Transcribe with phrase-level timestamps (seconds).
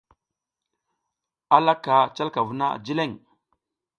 [1.55, 3.11] A laka calka vuna jileƞ.